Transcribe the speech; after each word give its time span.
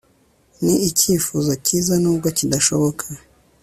ni 0.63 0.75
icyifuzo 0.89 1.51
cyiza 1.65 1.93
nubwo 2.01 2.27
kidashoboka 2.37 3.05